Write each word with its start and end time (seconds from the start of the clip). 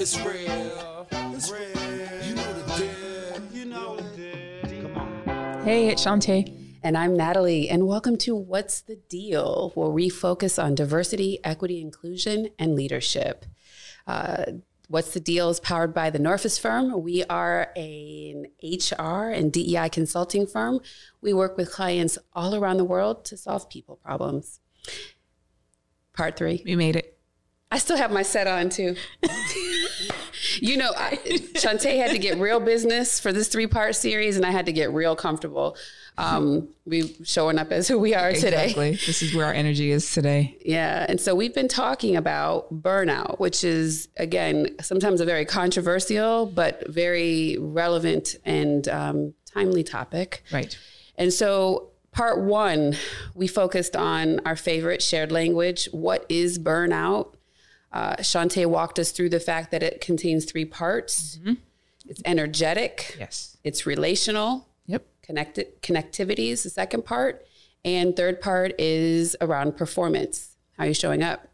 It's 0.00 0.16
real. 0.20 1.08
It's 1.10 1.50
real. 1.50 1.60
You 2.22 2.34
know 2.36 2.52
the 2.52 2.76
deal. 2.76 3.42
You 3.52 3.64
know 3.64 3.96
the 3.96 4.68
deal. 4.68 4.82
Come 4.82 5.28
on. 5.28 5.64
Hey, 5.64 5.88
it's 5.88 6.06
Shanté. 6.06 6.78
And 6.84 6.96
I'm 6.96 7.16
Natalie, 7.16 7.68
and 7.68 7.88
welcome 7.88 8.16
to 8.18 8.36
What's 8.36 8.80
the 8.80 8.94
Deal, 9.08 9.72
where 9.74 9.88
we 9.88 10.08
focus 10.08 10.56
on 10.56 10.76
diversity, 10.76 11.40
equity, 11.42 11.80
inclusion, 11.80 12.50
and 12.60 12.76
leadership. 12.76 13.44
Uh, 14.06 14.44
What's 14.86 15.12
the 15.14 15.20
Deal 15.20 15.50
is 15.50 15.58
powered 15.58 15.92
by 15.92 16.10
the 16.10 16.20
Norfus 16.20 16.60
firm. 16.60 17.02
We 17.02 17.24
are 17.24 17.72
an 17.74 18.46
HR 18.62 19.30
and 19.30 19.52
DEI 19.52 19.88
consulting 19.88 20.46
firm. 20.46 20.78
We 21.20 21.32
work 21.32 21.56
with 21.56 21.72
clients 21.72 22.18
all 22.34 22.54
around 22.54 22.76
the 22.76 22.84
world 22.84 23.24
to 23.24 23.36
solve 23.36 23.68
people 23.68 23.96
problems. 23.96 24.60
Part 26.12 26.36
three. 26.36 26.62
We 26.64 26.76
made 26.76 26.94
it. 26.94 27.17
I 27.70 27.78
still 27.78 27.96
have 27.96 28.10
my 28.10 28.22
set 28.22 28.46
on 28.46 28.70
too. 28.70 28.96
you 30.60 30.76
know, 30.76 30.90
I, 30.96 31.16
Shanté 31.54 31.98
had 31.98 32.12
to 32.12 32.18
get 32.18 32.38
real 32.38 32.60
business 32.60 33.20
for 33.20 33.32
this 33.32 33.48
three 33.48 33.66
part 33.66 33.94
series, 33.94 34.36
and 34.36 34.46
I 34.46 34.50
had 34.50 34.66
to 34.66 34.72
get 34.72 34.92
real 34.92 35.14
comfortable. 35.14 35.76
Um, 36.16 36.68
we 36.84 37.14
showing 37.22 37.58
up 37.58 37.70
as 37.70 37.86
who 37.86 37.98
we 37.98 38.14
are 38.14 38.32
today. 38.32 38.64
Exactly. 38.64 38.90
This 38.92 39.22
is 39.22 39.34
where 39.34 39.46
our 39.46 39.52
energy 39.52 39.92
is 39.92 40.12
today. 40.12 40.56
Yeah. 40.64 41.06
And 41.08 41.20
so 41.20 41.34
we've 41.34 41.54
been 41.54 41.68
talking 41.68 42.16
about 42.16 42.82
burnout, 42.82 43.38
which 43.38 43.62
is, 43.62 44.08
again, 44.16 44.74
sometimes 44.80 45.20
a 45.20 45.24
very 45.24 45.44
controversial, 45.44 46.46
but 46.46 46.88
very 46.88 47.56
relevant 47.60 48.34
and 48.44 48.88
um, 48.88 49.34
timely 49.46 49.84
topic. 49.84 50.42
Right. 50.52 50.76
And 51.16 51.32
so, 51.32 51.90
part 52.10 52.40
one, 52.40 52.96
we 53.34 53.46
focused 53.46 53.94
on 53.94 54.40
our 54.44 54.56
favorite 54.56 55.02
shared 55.02 55.30
language. 55.30 55.88
What 55.92 56.26
is 56.28 56.58
burnout? 56.58 57.34
Uh, 57.92 58.16
Shanté 58.16 58.66
walked 58.66 58.98
us 58.98 59.10
through 59.12 59.30
the 59.30 59.40
fact 59.40 59.70
that 59.70 59.82
it 59.82 60.00
contains 60.00 60.44
three 60.44 60.64
parts. 60.64 61.38
It's 62.06 62.22
energetic, 62.24 63.16
Yes. 63.18 63.56
it's 63.64 63.86
relational, 63.86 64.68
Yep. 64.86 65.04
connected 65.22 65.82
connectivity 65.82 66.50
is 66.50 66.62
the 66.62 66.70
second 66.70 67.04
part. 67.04 67.44
And 67.84 68.14
third 68.16 68.40
part 68.40 68.78
is 68.78 69.36
around 69.40 69.76
performance. 69.76 70.56
How 70.76 70.84
are 70.84 70.88
you 70.88 70.94
showing 70.94 71.22
up? 71.22 71.46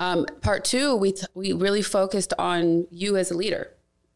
Um, 0.00 0.26
part 0.42 0.64
two 0.64 0.94
we, 0.94 1.12
t- 1.12 1.26
we 1.34 1.52
really 1.52 1.82
focused 1.82 2.32
on 2.38 2.86
you 2.90 3.16
as 3.16 3.30
a 3.30 3.36
leader. 3.36 3.72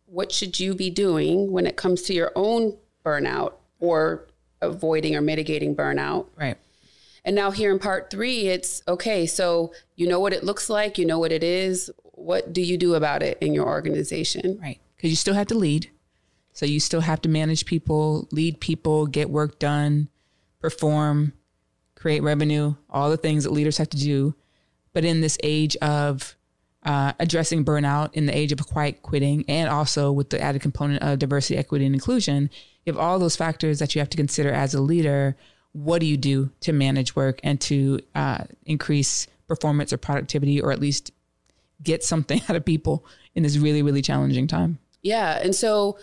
What 0.06 0.30
should 0.30 0.60
you 0.60 0.74
be 0.74 0.90
doing 0.90 1.50
when 1.50 1.66
it 1.66 1.76
comes 1.76 2.02
to 2.02 2.14
your 2.14 2.30
own 2.36 2.76
burnout 3.04 3.54
or 3.80 4.28
avoiding 4.60 5.16
or 5.16 5.20
mitigating 5.20 5.74
burnout? 5.74 6.26
Right. 6.36 6.56
And 7.24 7.36
now 7.36 7.50
here 7.50 7.70
in 7.72 7.78
part 7.78 8.10
three 8.10 8.48
it's 8.48 8.82
okay 8.88 9.26
so 9.26 9.72
you 9.96 10.06
know 10.06 10.20
what 10.20 10.32
it 10.32 10.44
looks 10.44 10.68
like 10.68 10.98
you 10.98 11.06
know 11.06 11.18
what 11.18 11.32
it 11.32 11.42
is 11.42 11.90
what 12.02 12.52
do 12.52 12.60
you 12.62 12.76
do 12.76 12.94
about 12.94 13.22
it 13.22 13.38
in 13.40 13.52
your 13.54 13.66
organization 13.66 14.58
Right. 14.60 14.80
Because 14.96 15.10
you 15.10 15.16
still 15.16 15.34
have 15.34 15.48
to 15.48 15.56
lead. 15.56 15.90
So 16.52 16.64
you 16.64 16.78
still 16.78 17.00
have 17.00 17.20
to 17.22 17.28
manage 17.28 17.66
people, 17.66 18.28
lead 18.30 18.60
people, 18.60 19.06
get 19.06 19.30
work 19.30 19.58
done, 19.58 20.08
perform, 20.60 21.32
create 21.96 22.22
revenue, 22.22 22.76
all 22.88 23.10
the 23.10 23.16
things 23.16 23.42
that 23.42 23.50
leaders 23.52 23.78
have 23.78 23.88
to 23.90 23.96
do. 23.96 24.36
But 24.92 25.04
in 25.04 25.20
this 25.20 25.38
age 25.42 25.76
of 25.76 26.36
uh, 26.84 27.14
addressing 27.18 27.64
burnout, 27.64 28.10
in 28.12 28.26
the 28.26 28.36
age 28.36 28.52
of 28.52 28.64
quiet 28.64 29.02
quitting, 29.02 29.44
and 29.48 29.68
also 29.68 30.12
with 30.12 30.30
the 30.30 30.40
added 30.40 30.62
component 30.62 31.02
of 31.02 31.18
diversity, 31.18 31.56
equity, 31.56 31.84
and 31.84 31.96
inclusion, 31.96 32.48
you 32.84 32.92
have 32.92 33.00
all 33.00 33.18
those 33.18 33.34
factors 33.34 33.80
that 33.80 33.96
you 33.96 34.00
have 34.00 34.10
to 34.10 34.16
consider 34.16 34.52
as 34.52 34.72
a 34.72 34.80
leader. 34.80 35.36
What 35.72 36.00
do 36.00 36.06
you 36.06 36.16
do 36.16 36.50
to 36.60 36.72
manage 36.72 37.16
work 37.16 37.40
and 37.42 37.60
to 37.62 38.00
uh, 38.14 38.44
increase 38.66 39.26
performance 39.48 39.92
or 39.92 39.96
productivity, 39.96 40.60
or 40.60 40.72
at 40.72 40.80
least 40.80 41.12
get 41.82 42.04
something 42.04 42.40
out 42.48 42.56
of 42.56 42.64
people 42.64 43.04
in 43.34 43.42
this 43.42 43.56
really, 43.58 43.82
really 43.82 44.02
challenging 44.02 44.46
time? 44.46 44.78
Yeah, 45.02 45.38
and 45.42 45.54
so 45.54 45.98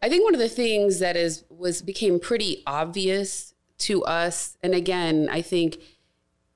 I 0.00 0.08
think 0.08 0.24
one 0.24 0.34
of 0.34 0.40
the 0.40 0.48
things 0.48 0.98
that 0.98 1.16
is 1.16 1.44
was 1.48 1.82
became 1.82 2.18
pretty 2.20 2.62
obvious 2.66 3.54
to 3.78 4.04
us, 4.04 4.56
and 4.62 4.74
again, 4.74 5.28
I 5.30 5.42
think 5.42 5.78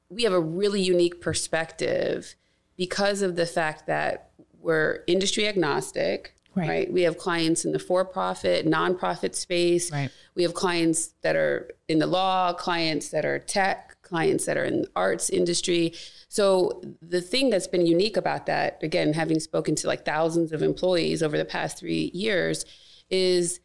we 0.09 0.23
have 0.23 0.33
a 0.33 0.41
really 0.41 0.81
unique 0.81 1.21
perspective 1.21 2.37
because 2.77 3.23
of 3.23 3.37
the 3.37 3.47
fact 3.47 3.87
that 3.87 4.31
we're 4.61 5.03
industry 5.07 5.49
agnostic. 5.49 6.36
Right. 6.57 6.69
Right. 6.69 6.93
We 6.93 7.03
have 7.03 7.19
clients 7.19 7.67
in 7.67 7.73
the 7.73 7.79
for-profit, 7.79 8.67
nonprofit 8.67 9.35
space. 9.35 9.93
Right. 9.93 10.11
We 10.35 10.43
have 10.43 10.55
clients 10.55 11.09
that 11.21 11.37
are 11.37 11.71
in 11.87 11.99
the 11.99 12.07
law, 12.07 12.55
clients 12.55 13.11
that 13.11 13.27
are 13.27 13.39
tech, 13.39 14.01
clients 14.01 14.47
that 14.47 14.57
are 14.57 14.65
in 14.65 14.83
the 14.83 14.89
arts 14.97 15.29
industry. 15.29 15.93
So 16.29 16.83
the 17.03 17.21
thing 17.21 17.51
that's 17.51 17.67
been 17.67 17.85
unique 17.85 18.17
about 18.17 18.47
that, 18.47 18.79
again, 18.83 19.13
having 19.13 19.39
spoken 19.39 19.75
to 19.77 19.87
like 19.87 20.07
thousands 20.07 20.51
of 20.51 20.63
employees 20.63 21.23
over 21.23 21.37
the 21.37 21.45
past 21.45 21.79
three 21.79 22.11
years, 22.15 22.65
is 23.11 23.61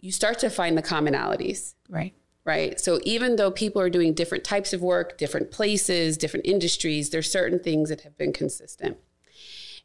you 0.00 0.10
start 0.10 0.40
to 0.40 0.50
find 0.50 0.76
the 0.76 0.82
commonalities 0.82 1.74
Right. 1.88 2.12
right? 2.44 2.80
So 2.80 3.00
even 3.04 3.36
though 3.36 3.50
people 3.52 3.80
are 3.80 3.90
doing 3.90 4.14
different 4.14 4.42
types 4.42 4.72
of 4.72 4.82
work, 4.82 5.16
different 5.16 5.52
places, 5.52 6.16
different 6.16 6.46
industries, 6.46 7.10
there's 7.10 7.30
certain 7.30 7.60
things 7.60 7.88
that 7.88 8.00
have 8.00 8.18
been 8.18 8.32
consistent. 8.32 8.96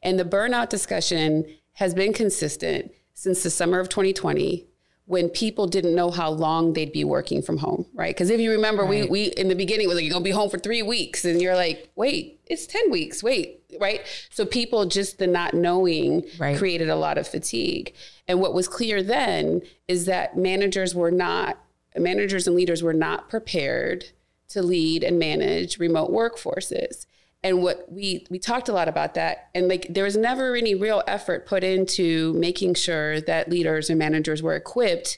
And 0.03 0.19
the 0.19 0.25
burnout 0.25 0.69
discussion 0.69 1.45
has 1.73 1.93
been 1.93 2.13
consistent 2.13 2.91
since 3.13 3.43
the 3.43 3.49
summer 3.49 3.79
of 3.79 3.89
2020 3.89 4.67
when 5.05 5.27
people 5.29 5.67
didn't 5.67 5.93
know 5.95 6.09
how 6.09 6.29
long 6.29 6.73
they'd 6.73 6.93
be 6.93 7.03
working 7.03 7.41
from 7.41 7.57
home, 7.57 7.85
right? 7.93 8.15
Because 8.15 8.29
if 8.29 8.39
you 8.39 8.51
remember, 8.51 8.85
we, 8.85 9.03
we 9.03 9.25
in 9.25 9.49
the 9.49 9.55
beginning 9.55 9.87
was 9.87 9.95
like, 9.95 10.05
you're 10.05 10.13
gonna 10.13 10.23
be 10.23 10.31
home 10.31 10.49
for 10.49 10.57
three 10.59 10.81
weeks. 10.81 11.25
And 11.25 11.41
you're 11.41 11.55
like, 11.55 11.89
wait, 11.95 12.39
it's 12.45 12.65
10 12.65 12.89
weeks, 12.91 13.21
wait, 13.21 13.61
right? 13.79 14.01
So 14.29 14.45
people 14.45 14.85
just 14.85 15.17
the 15.17 15.27
not 15.27 15.53
knowing 15.53 16.23
Right. 16.39 16.57
created 16.57 16.87
a 16.89 16.95
lot 16.95 17.17
of 17.17 17.27
fatigue. 17.27 17.93
And 18.27 18.39
what 18.39 18.53
was 18.53 18.67
clear 18.69 19.03
then 19.03 19.63
is 19.87 20.05
that 20.05 20.37
managers 20.37 20.95
were 20.95 21.11
not, 21.11 21.57
managers 21.97 22.47
and 22.47 22.55
leaders 22.55 22.81
were 22.81 22.93
not 22.93 23.27
prepared 23.27 24.05
to 24.49 24.61
lead 24.61 25.03
and 25.03 25.19
manage 25.19 25.77
remote 25.77 26.11
workforces. 26.11 27.05
And 27.43 27.63
what 27.63 27.91
we 27.91 28.25
we 28.29 28.37
talked 28.37 28.69
a 28.69 28.73
lot 28.73 28.87
about 28.87 29.15
that, 29.15 29.49
and 29.55 29.67
like 29.67 29.87
there 29.89 30.03
was 30.03 30.15
never 30.15 30.55
any 30.55 30.75
real 30.75 31.01
effort 31.07 31.47
put 31.47 31.63
into 31.63 32.33
making 32.33 32.75
sure 32.75 33.19
that 33.21 33.49
leaders 33.49 33.89
and 33.89 33.97
managers 33.97 34.43
were 34.43 34.55
equipped 34.55 35.17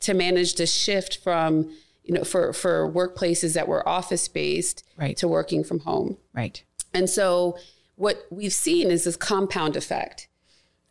to 0.00 0.12
manage 0.12 0.56
the 0.56 0.66
shift 0.66 1.16
from 1.18 1.70
you 2.04 2.12
know 2.12 2.24
for 2.24 2.52
for 2.52 2.90
workplaces 2.92 3.54
that 3.54 3.68
were 3.68 3.88
office 3.88 4.28
based 4.28 4.84
Right. 4.98 5.16
to 5.16 5.26
working 5.26 5.64
from 5.64 5.80
home. 5.80 6.18
Right. 6.34 6.62
And 6.92 7.08
so 7.08 7.56
what 7.96 8.26
we've 8.30 8.52
seen 8.52 8.90
is 8.90 9.04
this 9.04 9.16
compound 9.16 9.74
effect. 9.76 10.28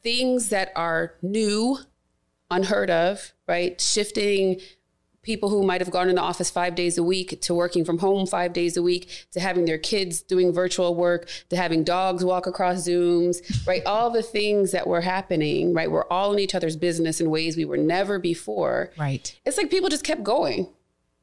Things 0.02 0.50
that 0.50 0.72
are 0.76 1.14
new, 1.22 1.78
unheard 2.50 2.90
of, 2.90 3.34
right? 3.48 3.80
Shifting 3.80 4.60
people 5.24 5.50
who 5.50 5.64
might 5.64 5.82
have 5.82 5.92
gone 5.92 6.10
in 6.10 6.16
the 6.16 6.22
office 6.22 6.50
five 6.50 6.76
days 6.76 6.98
a 6.98 7.04
week 7.04 7.40
to 7.42 7.54
working 7.54 7.86
from 7.86 8.00
home 8.00 8.26
five 8.26 8.54
days 8.54 8.76
a 8.76 8.82
week 8.82 9.28
to 9.32 9.40
having 9.40 9.66
their 9.66 9.78
kids 9.78 10.22
doing 10.22 10.52
virtual 10.52 10.96
work 10.96 11.30
to 11.50 11.56
having 11.56 11.84
dogs 11.84 12.26
walk 12.26 12.48
across 12.48 12.88
zooms 12.88 13.42
right? 13.68 13.86
All 13.86 14.10
the 14.10 14.24
things 14.24 14.72
that 14.72 14.88
were 14.88 15.02
happening 15.02 15.74
right? 15.74 15.92
We're 15.92 16.08
all 16.08 16.34
in 16.34 16.40
each 16.40 16.56
other's 16.56 16.76
business 16.76 17.22
in 17.22 17.30
ways 17.30 17.56
we 17.56 17.66
were 17.66 17.78
never 17.78 18.20
before. 18.20 18.92
Right. 18.98 19.38
it's 19.46 19.58
like 19.58 19.70
people 19.70 19.90
just 19.90 20.04
kept 20.04 20.24
going 20.24 20.68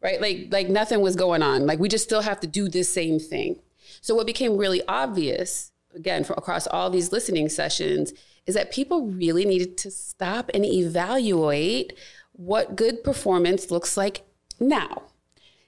right? 0.00 0.20
Like 0.20 0.48
like 0.50 0.69
nothing 0.69 1.00
was 1.00 1.16
going 1.16 1.42
on. 1.42 1.66
Like 1.66 1.78
we 1.78 1.88
just 1.88 2.04
still 2.04 2.22
have 2.22 2.41
to 2.41 2.47
do 2.47 2.69
this 2.69 2.88
same 2.88 3.19
thing. 3.19 3.58
So 4.00 4.14
what 4.14 4.26
became 4.26 4.56
really 4.56 4.82
obvious 4.87 5.72
again 5.94 6.25
from 6.25 6.37
across 6.38 6.66
all 6.66 6.91
these 6.91 7.12
listening 7.12 7.48
sessions 7.48 8.12
is 8.47 8.54
that 8.54 8.72
people 8.72 9.06
really 9.06 9.44
needed 9.44 9.76
to 9.78 9.91
stop 9.91 10.50
and 10.54 10.64
evaluate 10.64 11.92
what 12.38 12.76
good 12.76 13.03
performance 13.03 13.71
looks 13.71 13.97
like 13.97 14.22
now. 14.60 15.03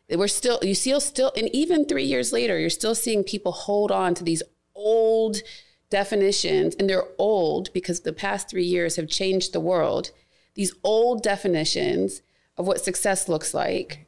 We're 0.09 0.29
still 0.29 0.61
you 0.63 0.75
still 0.75 1.01
still 1.01 1.33
and 1.37 1.49
even 1.55 1.85
three 1.85 2.05
years 2.05 2.33
later 2.33 2.59
you're 2.59 2.71
still 2.71 2.95
seeing 2.95 3.23
people 3.25 3.53
hold 3.53 3.93
on 3.93 4.15
to 4.15 4.25
these 4.25 4.43
old 4.75 5.39
definitions 5.91 6.75
and 6.77 6.89
they're 6.89 7.09
old 7.19 7.73
because 7.73 8.01
the 8.01 8.13
past 8.13 8.49
three 8.49 8.65
years 8.65 8.97
have 8.97 9.09
changed 9.09 9.53
the 9.53 9.61
world. 9.61 10.13
These 10.55 10.75
old 10.85 11.23
definitions 11.23 12.23
of 12.57 12.67
what 12.67 12.81
success 12.81 13.29
looks 13.29 13.53
like 13.53 14.07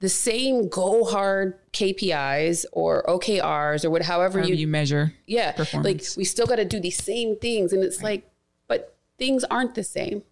the 0.00 0.08
same 0.10 0.68
go 0.68 1.04
hard 1.04 1.58
kpis 1.72 2.66
or 2.72 3.02
okrs 3.04 3.84
or 3.84 3.90
what 3.90 4.02
however 4.02 4.40
However 4.40 4.52
you 4.52 4.54
you 4.60 4.66
measure. 4.66 5.14
yeah 5.26 5.54
like 5.74 6.04
we 6.16 6.24
still 6.24 6.46
got 6.46 6.56
to 6.56 6.64
do 6.66 6.78
these 6.78 7.02
same 7.02 7.36
things 7.38 7.72
and 7.72 7.82
it's 7.82 8.02
like 8.02 8.28
but 8.68 8.96
things 9.18 9.44
aren't 9.44 9.74
the 9.74 9.84
same 9.84 10.22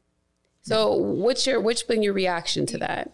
so 0.62 0.94
what's 0.94 1.46
your 1.46 1.60
what's 1.60 1.82
been 1.82 2.02
your 2.02 2.14
reaction 2.14 2.66
to 2.66 2.78
that 2.78 3.12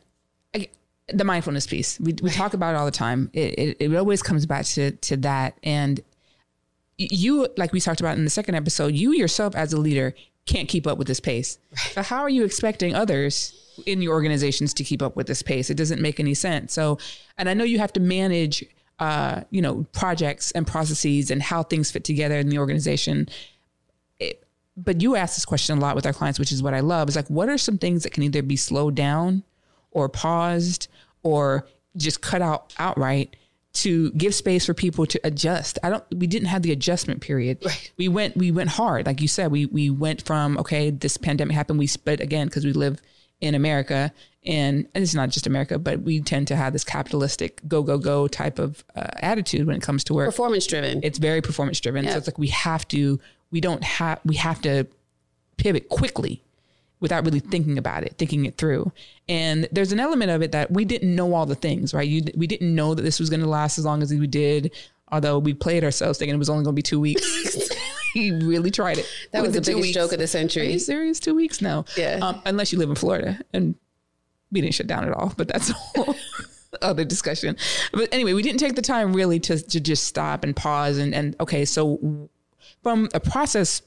I- 0.55 0.69
the 1.13 1.25
mindfulness 1.25 1.67
piece. 1.67 1.99
We, 1.99 2.15
we 2.23 2.31
talk 2.31 2.55
about 2.55 2.75
it 2.75 2.79
all 2.79 2.85
the 2.85 2.91
time. 2.91 3.31
It, 3.33 3.59
it, 3.59 3.77
it 3.81 3.97
always 3.97 4.23
comes 4.23 4.47
back 4.47 4.67
to, 4.67 4.91
to 4.93 5.17
that. 5.19 5.59
And 5.63 6.01
you, 6.99 7.49
like 7.57 7.73
we 7.73 7.81
talked 7.81 8.01
about 8.01 8.19
in 8.19 8.25
the 8.25 8.31
second 8.31 8.55
episode, 8.55 8.95
you 8.95 9.13
yourself 9.13 9.57
as 9.57 9.73
a 9.73 9.81
leader 9.81 10.15
can't 10.47 10.69
keep 10.69 10.87
up 10.87 10.99
with 10.99 11.07
this 11.07 11.21
pace. 11.21 11.59
So 11.93 12.03
how 12.03 12.21
are 12.21 12.29
you 12.29 12.45
expecting 12.45 12.95
others 12.95 13.55
in 13.87 14.03
your 14.03 14.13
organizations 14.13 14.75
to 14.75 14.85
keep 14.85 15.03
up 15.03 15.17
with 15.17 15.27
this 15.27 15.43
pace? 15.43 15.71
It 15.71 15.77
doesn't 15.77 16.03
make 16.03 16.21
any 16.21 16.35
sense. 16.35 16.73
So, 16.73 16.99
and 17.37 17.49
I 17.49 17.55
know 17.55 17.65
you 17.65 17.79
have 17.79 17.93
to 17.95 18.01
manage, 18.01 18.65
uh, 18.99 19.43
you 19.51 19.63
know, 19.63 19.87
projects 19.93 20.51
and 20.53 20.67
processes 20.67 21.31
and 21.31 21.43
how 21.43 21.63
things 21.63 21.91
fit 21.91 22.05
together 22.05 22.39
in 22.39 22.49
the 22.49 22.59
organization. 22.59 23.29
But 24.85 25.03
you 25.03 25.17
ask 25.17 25.37
this 25.37 25.45
question 25.45 25.77
a 25.79 25.81
lot 25.81 25.97
with 25.97 26.07
our 26.07 26.13
clients, 26.13 26.39
which 26.39 26.53
is 26.53 26.63
what 26.63 26.75
I 26.75 26.81
love. 26.81 27.09
Is 27.09 27.17
like, 27.17 27.29
what 27.29 27.49
are 27.49 27.59
some 27.59 27.79
things 27.79 28.05
that 28.05 28.11
can 28.11 28.23
either 28.23 28.43
be 28.43 28.57
slowed 28.57 28.95
down, 28.95 29.43
or 29.91 30.09
paused, 30.09 30.89
or 31.23 31.67
just 31.97 32.21
cut 32.21 32.43
out 32.43 32.75
outright 32.79 33.37
to 33.75 34.11
give 34.13 34.35
space 34.35 34.67
for 34.67 34.75
people 34.75 35.07
to 35.07 35.21
adjust. 35.25 35.79
I 35.83 35.91
don't 35.91 36.05
we 36.15 36.27
didn't 36.27 36.49
have 36.49 36.63
the 36.63 36.73
adjustment 36.73 37.21
period. 37.21 37.59
Right. 37.65 37.93
We 37.97 38.09
went 38.09 38.37
we 38.37 38.51
went 38.51 38.71
hard. 38.71 39.07
Like 39.07 39.21
you 39.21 39.29
said, 39.29 39.51
we 39.51 39.67
we 39.67 39.91
went 39.91 40.23
from 40.23 40.59
okay, 40.59 40.91
this 40.91 41.17
pandemic 41.17 41.55
happened, 41.55 41.79
we 41.79 41.87
split 41.87 42.21
again 42.21 42.47
because 42.47 42.65
we 42.65 42.73
live 42.73 43.01
in 43.41 43.55
America 43.55 44.13
and, 44.45 44.89
and 44.95 45.05
it's 45.05 45.15
not 45.15 45.29
just 45.31 45.47
America, 45.47 45.79
but 45.79 46.01
we 46.01 46.21
tend 46.21 46.49
to 46.49 46.57
have 46.57 46.73
this 46.73 46.83
capitalistic 46.83 47.61
go 47.69 47.83
go 47.83 47.99
go 47.99 48.27
type 48.27 48.59
of 48.59 48.85
uh, 48.97 49.09
attitude 49.17 49.67
when 49.67 49.77
it 49.77 49.83
comes 49.83 50.03
to 50.05 50.15
work. 50.15 50.29
Performance 50.29 50.67
driven. 50.67 51.01
It's 51.03 51.19
very 51.19 51.43
performance 51.43 51.81
driven. 51.81 52.09
So 52.09 52.17
it's 52.17 52.27
like 52.27 52.39
we 52.39 52.49
have 52.49 52.89
to 52.89 53.21
we 53.51 53.61
don't 53.61 53.83
have 53.83 54.21
we 54.25 54.37
have 54.37 54.61
to 54.63 54.87
pivot 55.57 55.89
quickly 55.89 56.43
without 57.01 57.25
really 57.25 57.41
thinking 57.41 57.79
about 57.79 58.03
it, 58.03 58.15
thinking 58.19 58.45
it 58.45 58.57
through. 58.57 58.91
And 59.29 59.69
there's 59.71 59.93
an 59.93 60.01
element 60.01 60.31
of 60.31 60.43
it 60.43 60.53
that 60.53 60.71
we 60.71 60.85
didn't 60.85 61.15
know 61.15 61.33
all 61.35 61.47
the 61.47 61.55
things, 61.55 61.95
right? 61.95 62.09
You, 62.09 62.23
we 62.37 62.47
didn't 62.47 62.75
know 62.75 62.95
that 62.95 63.03
this 63.03 63.21
was 63.21 63.31
going 63.31 63.41
to 63.41 63.49
last 63.49 63.79
as 63.79 63.85
long 63.85 64.03
as 64.03 64.13
we 64.13 64.27
did, 64.27 64.73
although 65.13 65.39
we 65.39 65.55
played 65.55 65.85
ourselves 65.85 66.19
thinking 66.19 66.35
it 66.35 66.39
was 66.39 66.51
only 66.51 66.65
going 66.65 66.75
to 66.75 66.79
be 66.79 66.83
two 66.83 67.01
weeks. 67.01 67.71
he 68.15 68.33
really 68.33 68.71
tried 68.71 68.99
it. 68.99 69.09
that 69.33 69.43
was 69.43 69.55
with 69.55 69.65
the 69.65 69.71
biggest 69.71 69.83
weeks. 69.83 69.95
joke 69.95 70.13
of 70.13 70.19
the 70.19 70.27
century. 70.27 70.67
Are 70.67 70.71
you 70.71 70.79
serious? 70.79 71.21
Two 71.21 71.35
weeks? 71.35 71.61
No. 71.61 71.85
Yeah. 71.97 72.19
Um, 72.21 72.43
unless 72.47 72.73
you 72.73 72.79
live 72.79 72.89
in 72.89 72.97
Florida 72.97 73.39
and 73.53 73.75
we 74.51 74.61
didn't 74.61 74.75
shut 74.75 74.87
down 74.87 75.05
at 75.05 75.13
all, 75.13 75.33
but 75.37 75.47
that's 75.47 75.71
a 75.71 75.75
whole 75.75 76.17
other 76.83 77.05
discussion. 77.05 77.57
But 77.93 78.09
anyway, 78.13 78.33
we 78.33 78.43
didn't 78.43 78.61
take 78.61 78.75
the 78.75 78.83
time 78.83 79.15
really 79.15 79.39
to, 79.41 79.61
to 79.61 79.79
just 79.79 80.05
stop 80.05 80.43
and 80.43 80.57
pause 80.57 80.99
and, 80.99 81.15
and 81.15 81.37
okay, 81.39 81.65
so 81.65 82.29
from 82.83 83.09
a 83.15 83.21
process 83.21 83.83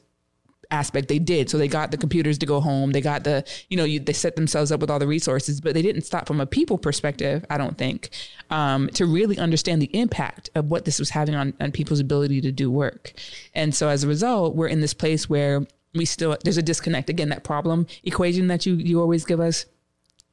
aspect 0.71 1.09
they 1.09 1.19
did 1.19 1.49
so 1.49 1.57
they 1.57 1.67
got 1.67 1.91
the 1.91 1.97
computers 1.97 2.37
to 2.37 2.45
go 2.45 2.61
home 2.61 2.91
they 2.91 3.01
got 3.01 3.23
the 3.23 3.45
you 3.69 3.75
know 3.75 3.83
you, 3.83 3.99
they 3.99 4.13
set 4.13 4.35
themselves 4.35 4.71
up 4.71 4.79
with 4.79 4.89
all 4.89 4.99
the 4.99 5.07
resources 5.07 5.59
but 5.59 5.73
they 5.73 5.81
didn't 5.81 6.03
stop 6.03 6.25
from 6.25 6.39
a 6.39 6.45
people 6.45 6.77
perspective 6.77 7.45
i 7.49 7.57
don't 7.57 7.77
think 7.77 8.09
um, 8.49 8.87
to 8.89 9.05
really 9.05 9.37
understand 9.37 9.81
the 9.81 9.93
impact 9.97 10.49
of 10.55 10.65
what 10.69 10.85
this 10.85 10.97
was 10.97 11.09
having 11.09 11.35
on, 11.35 11.53
on 11.59 11.71
people's 11.71 11.99
ability 11.99 12.39
to 12.39 12.51
do 12.51 12.71
work 12.71 13.13
and 13.53 13.75
so 13.75 13.89
as 13.89 14.03
a 14.03 14.07
result 14.07 14.55
we're 14.55 14.67
in 14.67 14.79
this 14.79 14.93
place 14.93 15.29
where 15.29 15.61
we 15.93 16.05
still 16.05 16.37
there's 16.45 16.57
a 16.57 16.63
disconnect 16.63 17.09
again 17.09 17.29
that 17.29 17.43
problem 17.43 17.85
equation 18.03 18.47
that 18.47 18.65
you 18.65 18.75
you 18.75 19.01
always 19.01 19.25
give 19.25 19.41
us 19.41 19.65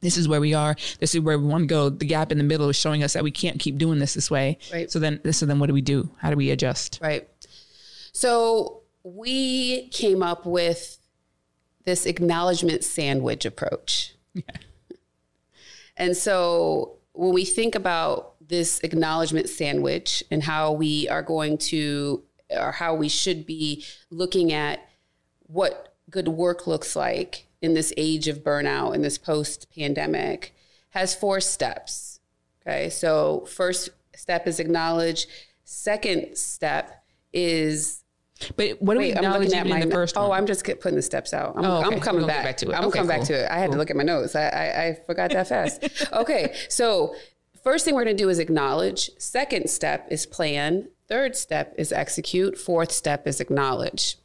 this 0.00 0.16
is 0.16 0.28
where 0.28 0.40
we 0.40 0.54
are. 0.54 0.76
This 1.00 1.14
is 1.14 1.20
where 1.20 1.38
we 1.38 1.46
want 1.46 1.62
to 1.62 1.66
go. 1.66 1.88
The 1.88 2.04
gap 2.04 2.30
in 2.30 2.38
the 2.38 2.44
middle 2.44 2.68
is 2.68 2.76
showing 2.76 3.02
us 3.02 3.14
that 3.14 3.24
we 3.24 3.30
can't 3.30 3.58
keep 3.58 3.78
doing 3.78 3.98
this 3.98 4.14
this 4.14 4.30
way. 4.30 4.58
Right. 4.72 4.90
So 4.90 4.98
then, 4.98 5.20
so 5.32 5.44
then, 5.44 5.58
what 5.58 5.66
do 5.66 5.72
we 5.72 5.80
do? 5.80 6.08
How 6.18 6.30
do 6.30 6.36
we 6.36 6.50
adjust? 6.50 7.00
Right. 7.02 7.28
So 8.18 8.80
we 9.04 9.86
came 9.90 10.24
up 10.24 10.44
with 10.44 10.98
this 11.84 12.04
acknowledgement 12.04 12.82
sandwich 12.82 13.44
approach. 13.44 14.16
And 15.96 16.16
so 16.16 16.96
when 17.12 17.32
we 17.32 17.44
think 17.44 17.76
about 17.76 18.34
this 18.40 18.80
acknowledgement 18.80 19.48
sandwich 19.48 20.24
and 20.32 20.42
how 20.42 20.72
we 20.72 21.08
are 21.08 21.22
going 21.22 21.58
to, 21.58 22.24
or 22.50 22.72
how 22.72 22.96
we 22.96 23.08
should 23.08 23.46
be 23.46 23.84
looking 24.10 24.52
at 24.52 24.80
what 25.46 25.94
good 26.10 26.26
work 26.26 26.66
looks 26.66 26.96
like 26.96 27.46
in 27.62 27.74
this 27.74 27.92
age 27.96 28.26
of 28.26 28.42
burnout, 28.42 28.96
in 28.96 29.02
this 29.02 29.16
post 29.16 29.68
pandemic, 29.72 30.56
has 30.90 31.14
four 31.14 31.40
steps. 31.40 32.18
Okay. 32.62 32.90
So, 32.90 33.46
first 33.46 33.90
step 34.16 34.48
is 34.48 34.58
acknowledge. 34.58 35.28
Second 35.62 36.36
step 36.36 37.04
is 37.32 38.02
But 38.56 38.80
what 38.80 38.94
do 38.94 39.00
we 39.00 39.06
Wait, 39.06 39.12
I'm 39.18 39.24
acknowledge 39.24 39.48
looking 39.48 39.58
at 39.58 39.66
my 39.66 39.80
in 39.80 39.88
the 39.88 39.94
first 39.94 40.16
Oh, 40.16 40.28
one? 40.28 40.38
I'm 40.38 40.46
just 40.46 40.64
putting 40.64 40.94
the 40.96 41.02
steps 41.02 41.34
out. 41.34 41.54
I'm, 41.56 41.64
Oh, 41.64 41.78
okay. 41.86 41.96
I'm 41.96 42.00
coming 42.00 42.26
back. 42.26 42.44
back 42.44 42.56
to 42.58 42.70
it. 42.70 42.74
I'm 42.74 42.84
Okay, 42.84 42.98
coming 43.00 43.08
back 43.08 43.26
to 43.26 43.34
it. 43.34 43.50
I 43.50 43.58
had 43.58 43.72
to 43.72 43.78
look 43.78 43.90
at 43.90 43.96
my 43.96 44.04
notes. 44.04 44.36
I, 44.36 44.48
I, 44.48 44.84
I 44.86 44.98
forgot 45.06 45.30
that 45.32 45.48
fast. 45.48 45.84
okay, 46.12 46.54
so 46.68 47.14
first 47.64 47.84
thing 47.84 47.94
we're 47.94 48.04
going 48.04 48.16
to 48.16 48.22
do 48.22 48.28
is 48.28 48.38
acknowledge. 48.38 49.10
Second 49.18 49.68
step 49.68 50.06
is 50.10 50.24
plan. 50.24 50.88
Third 51.08 51.36
step 51.36 51.74
is 51.78 51.90
execute. 51.92 52.56
Fourth 52.58 52.92
step 52.92 53.26
is 53.26 53.40
acknowledge. 53.40 54.16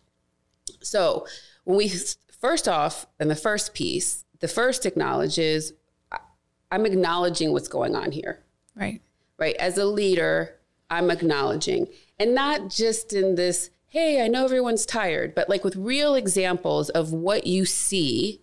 So 0.81 1.25
when 1.63 1.77
we 1.77 1.91
first 2.39 2.67
off, 2.67 3.07
in 3.19 3.29
the 3.29 3.35
first 3.35 3.73
piece, 3.73 4.25
the 4.39 4.47
first 4.47 4.85
acknowledge 4.85 5.39
is 5.39 5.73
I- 6.11 6.19
I'm 6.71 6.85
acknowledging 6.85 7.51
what's 7.53 7.67
going 7.69 7.95
on 7.95 8.11
here 8.11 8.43
right. 8.75 9.01
right? 9.37 9.55
As 9.55 9.77
a 9.77 9.85
leader, 9.85 10.59
I'm 10.89 11.09
acknowledging 11.09 11.87
and 12.19 12.35
not 12.35 12.69
just 12.69 13.13
in 13.13 13.35
this, 13.35 13.69
hey, 13.93 14.23
I 14.23 14.27
know 14.27 14.43
everyone's 14.43 14.87
tired, 14.87 15.35
but 15.35 15.47
like 15.49 15.63
with 15.63 15.75
real 15.75 16.15
examples 16.15 16.89
of 16.89 17.13
what 17.13 17.45
you 17.45 17.63
see 17.63 18.41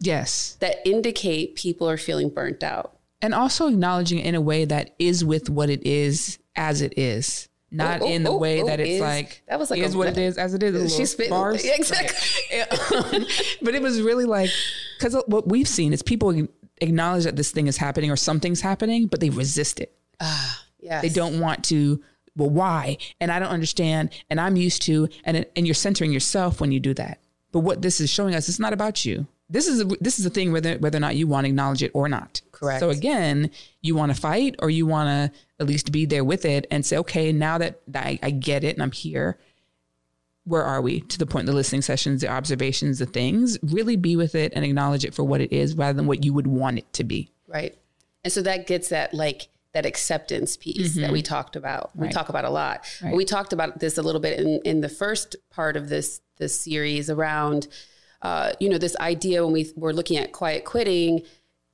Yes. 0.00 0.56
that 0.60 0.78
indicate 0.86 1.54
people 1.54 1.86
are 1.88 1.98
feeling 1.98 2.30
burnt 2.30 2.62
out. 2.62 2.96
And 3.20 3.34
also 3.34 3.68
acknowledging 3.68 4.18
it 4.18 4.24
in 4.26 4.34
a 4.34 4.40
way 4.40 4.64
that 4.64 4.94
is 4.98 5.22
with 5.22 5.50
what 5.50 5.68
it 5.68 5.86
is 5.86 6.38
as 6.56 6.80
it 6.80 6.94
is. 6.98 7.48
Not 7.70 8.00
Oh, 8.00 8.06
oh, 8.06 8.08
in 8.10 8.22
the 8.22 8.30
oh, 8.30 8.38
way 8.38 8.62
oh, 8.62 8.66
that 8.68 8.80
it's 8.80 8.88
is- 8.90 9.00
like 9.02 9.42
that 9.48 9.58
was 9.58 9.70
like 9.70 9.80
is 9.80 9.94
a- 9.94 9.98
what 9.98 10.08
it 10.08 10.16
is 10.16 10.38
as 10.38 10.54
it 10.54 10.62
is. 10.62 10.96
She's 10.96 11.10
spitting- 11.12 11.30
bars. 11.30 11.62
Yeah, 11.64 11.74
exactly. 11.74 12.60
Um, 12.62 13.26
but 13.62 13.74
it 13.74 13.82
was 13.82 14.00
really 14.00 14.24
like 14.24 14.50
because 14.98 15.14
what 15.26 15.46
we've 15.48 15.68
seen 15.68 15.92
is 15.92 16.02
people 16.02 16.46
acknowledge 16.80 17.24
that 17.24 17.36
this 17.36 17.50
thing 17.50 17.66
is 17.66 17.76
happening 17.76 18.10
or 18.10 18.16
something's 18.16 18.62
happening, 18.62 19.08
but 19.08 19.20
they 19.20 19.28
resist 19.30 19.78
it. 19.80 19.94
Ah, 20.20 20.62
Yes. 20.80 21.02
They 21.02 21.08
don't 21.10 21.38
want 21.40 21.64
to. 21.64 22.02
Well, 22.36 22.50
why? 22.50 22.98
And 23.20 23.32
I 23.32 23.38
don't 23.38 23.48
understand. 23.48 24.10
And 24.30 24.40
I'm 24.40 24.56
used 24.56 24.82
to. 24.82 25.08
And 25.24 25.46
and 25.56 25.66
you're 25.66 25.74
centering 25.74 26.12
yourself 26.12 26.60
when 26.60 26.72
you 26.72 26.80
do 26.80 26.94
that. 26.94 27.20
But 27.52 27.60
what 27.60 27.82
this 27.82 28.00
is 28.00 28.10
showing 28.10 28.34
us, 28.34 28.48
it's 28.48 28.60
not 28.60 28.72
about 28.72 29.04
you. 29.04 29.26
This 29.48 29.68
is 29.68 29.80
a, 29.80 29.84
this 30.00 30.18
is 30.18 30.26
a 30.26 30.30
thing 30.30 30.52
whether 30.52 30.76
whether 30.78 30.98
or 30.98 31.00
not 31.00 31.16
you 31.16 31.26
want 31.26 31.44
to 31.44 31.48
acknowledge 31.48 31.82
it 31.82 31.92
or 31.94 32.08
not. 32.08 32.42
Correct. 32.52 32.80
So 32.80 32.90
again, 32.90 33.50
you 33.80 33.94
want 33.94 34.14
to 34.14 34.20
fight 34.20 34.56
or 34.58 34.70
you 34.70 34.86
want 34.86 35.08
to 35.08 35.38
at 35.60 35.66
least 35.66 35.92
be 35.92 36.04
there 36.04 36.24
with 36.24 36.44
it 36.44 36.66
and 36.70 36.84
say, 36.84 36.96
okay, 36.98 37.32
now 37.32 37.58
that 37.58 37.80
I, 37.94 38.18
I 38.22 38.30
get 38.30 38.64
it 38.64 38.74
and 38.74 38.82
I'm 38.82 38.92
here, 38.92 39.38
where 40.44 40.62
are 40.62 40.80
we 40.80 41.00
to 41.00 41.18
the 41.18 41.26
point 41.26 41.46
the 41.46 41.52
listening 41.52 41.82
sessions, 41.82 42.20
the 42.20 42.28
observations, 42.28 42.98
the 42.98 43.06
things, 43.06 43.58
really 43.62 43.96
be 43.96 44.16
with 44.16 44.34
it 44.34 44.52
and 44.54 44.64
acknowledge 44.64 45.04
it 45.04 45.14
for 45.14 45.24
what 45.24 45.40
it 45.40 45.52
is 45.52 45.76
rather 45.76 45.96
than 45.96 46.06
what 46.06 46.24
you 46.24 46.32
would 46.32 46.46
want 46.46 46.78
it 46.78 46.92
to 46.94 47.04
be. 47.04 47.30
Right. 47.46 47.76
And 48.24 48.32
so 48.32 48.42
that 48.42 48.66
gets 48.66 48.88
that 48.88 49.12
like 49.12 49.48
that 49.76 49.84
acceptance 49.84 50.56
piece 50.56 50.94
that 50.94 51.12
we 51.12 51.20
talked 51.20 51.54
about. 51.54 51.90
We 51.94 52.08
talk 52.08 52.30
about 52.30 52.46
a 52.46 52.50
lot. 52.50 52.84
Right. 53.02 53.14
We 53.14 53.26
talked 53.26 53.52
about 53.52 53.78
this 53.78 53.98
a 53.98 54.02
little 54.02 54.22
bit 54.22 54.40
in, 54.40 54.60
in 54.64 54.80
the 54.80 54.88
first 54.88 55.36
part 55.50 55.76
of 55.76 55.88
this 55.88 56.20
this 56.38 56.58
series 56.58 57.08
around 57.10 57.68
uh, 58.22 58.52
you 58.58 58.68
know, 58.68 58.78
this 58.78 58.96
idea 58.96 59.44
when 59.44 59.52
we 59.52 59.70
were 59.76 59.92
looking 59.92 60.16
at 60.16 60.32
quiet 60.32 60.64
quitting, 60.64 61.22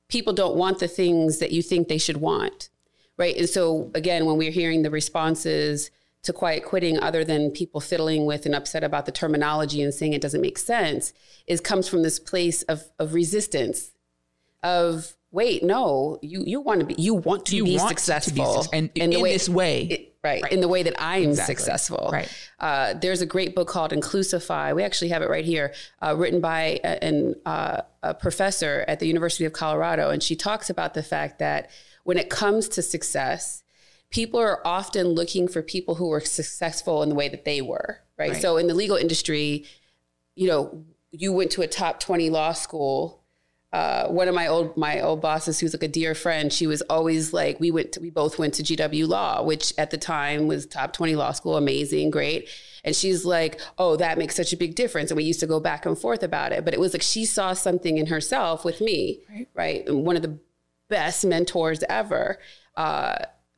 people 0.09 0.33
don't 0.33 0.55
want 0.55 0.79
the 0.79 0.87
things 0.87 1.39
that 1.39 1.51
you 1.51 1.61
think 1.61 1.87
they 1.87 1.97
should 1.97 2.17
want. 2.17 2.69
Right. 3.17 3.35
And 3.37 3.49
so 3.49 3.89
again, 3.95 4.25
when 4.25 4.37
we're 4.37 4.51
hearing 4.51 4.83
the 4.83 4.89
responses 4.91 5.89
to 6.23 6.33
quiet 6.33 6.63
quitting, 6.63 6.99
other 6.99 7.23
than 7.23 7.51
people 7.51 7.81
fiddling 7.81 8.25
with 8.25 8.45
and 8.45 8.53
upset 8.53 8.83
about 8.83 9.05
the 9.05 9.11
terminology 9.11 9.81
and 9.81 9.93
saying 9.93 10.13
it 10.13 10.21
doesn't 10.21 10.41
make 10.41 10.57
sense, 10.57 11.13
is 11.47 11.61
comes 11.61 11.87
from 11.87 12.03
this 12.03 12.19
place 12.19 12.63
of 12.63 12.83
of 12.99 13.13
resistance 13.13 13.91
of 14.61 15.15
wait, 15.33 15.63
no, 15.63 16.17
you 16.21 16.43
you 16.45 16.61
want 16.61 16.79
to 16.79 16.85
be 16.85 16.95
you 16.97 17.13
want 17.15 17.45
to 17.47 17.55
You 17.57 17.65
be 17.65 17.75
want 17.77 17.89
to 17.89 17.95
be 17.95 17.99
successful 17.99 18.65
and 18.71 18.89
in 18.95 19.09
this 19.09 19.49
way. 19.49 19.81
it- 19.89 20.09
right, 20.23 20.49
in 20.53 20.61
the 20.61 20.69
way 20.69 20.83
that 20.83 20.93
I'm 20.97 21.31
Exactly. 21.31 21.55
successful. 21.55 22.09
Right. 22.13 22.29
Uh, 22.57 22.93
there's 22.93 23.21
a 23.21 23.25
great 23.25 23.53
book 23.55 23.67
called 23.67 23.91
Inclusify. 23.91 24.73
We 24.73 24.81
actually 24.83 25.09
have 25.09 25.21
it 25.21 25.29
right 25.29 25.43
here, 25.43 25.73
uh, 26.01 26.15
written 26.15 26.39
by 26.39 26.79
a, 26.81 27.03
an, 27.03 27.35
uh, 27.45 27.81
a 28.03 28.13
professor 28.13 28.85
at 28.87 28.99
the 29.01 29.07
University 29.07 29.43
of 29.43 29.51
Colorado, 29.51 30.11
and 30.11 30.23
she 30.23 30.37
talks 30.37 30.69
about 30.69 30.93
the 30.93 31.03
fact 31.03 31.39
that 31.39 31.69
when 32.05 32.17
it 32.17 32.29
comes 32.29 32.69
to 32.69 32.81
success, 32.81 33.63
people 34.11 34.39
are 34.39 34.65
often 34.65 35.07
looking 35.07 35.47
for 35.49 35.61
people 35.61 35.95
who 35.95 36.07
were 36.07 36.21
successful 36.21 37.03
in 37.03 37.09
the 37.09 37.15
way 37.15 37.27
that 37.27 37.43
they 37.43 37.61
were. 37.61 37.99
Right. 38.17 38.31
Right. 38.31 38.41
So 38.41 38.55
in 38.57 38.67
the 38.67 38.75
legal 38.75 38.95
industry, 38.95 39.65
you 40.35 40.47
know, 40.47 40.85
you 41.11 41.33
went 41.33 41.51
to 41.51 41.63
a 41.63 41.67
top 41.67 41.99
20 41.99 42.29
law 42.29 42.53
school. 42.53 43.22
Uh, 43.73 44.07
one 44.07 44.27
of 44.27 44.35
my 44.35 44.45
old 44.45 44.77
my 44.77 45.01
old 45.01 45.19
bosses, 45.19 45.59
who's 45.59 45.73
like 45.73 45.81
a 45.81 45.87
dear 45.87 46.13
friend, 46.13 46.53
she 46.53 46.67
was 46.67 46.81
always 46.83 47.33
like, 47.33 47.59
we 47.59 47.71
went 47.71 47.91
to, 47.91 47.99
we 47.99 48.11
both 48.11 48.37
went 48.37 48.53
to 48.53 48.61
GW 48.63 49.07
Law, 49.07 49.41
which 49.43 49.73
at 49.79 49.89
the 49.89 49.97
time 49.97 50.47
was 50.47 50.67
top 50.67 50.93
20 50.93 51.15
law 51.15 51.31
school, 51.31 51.57
amazing, 51.57 52.11
great. 52.11 52.47
And 52.83 52.95
she's 52.95 53.25
like, 53.25 53.59
oh, 53.79 53.95
that 53.95 54.19
makes 54.19 54.35
such 54.35 54.53
a 54.53 54.57
big 54.57 54.75
difference. 54.75 55.09
And 55.09 55.17
we 55.17 55.23
used 55.23 55.39
to 55.39 55.47
go 55.47 55.59
back 55.59 55.87
and 55.87 55.97
forth 55.97 56.21
about 56.21 56.51
it. 56.51 56.63
But 56.63 56.75
it 56.75 56.79
was 56.79 56.93
like 56.93 57.01
she 57.01 57.25
saw 57.25 57.53
something 57.53 57.97
in 57.97 58.05
herself 58.05 58.63
with 58.63 58.79
me, 58.79 59.21
Right. 59.29 59.47
right? 59.55 59.87
And 59.87 60.05
one 60.05 60.17
of 60.17 60.21
the 60.21 60.37
best 60.87 61.25
mentors 61.25 61.83
ever. 61.89 62.37
Uh, 62.77 63.15